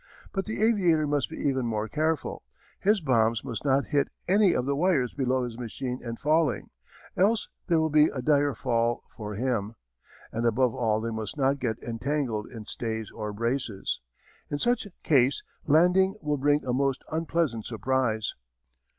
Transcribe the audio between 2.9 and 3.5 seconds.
bombs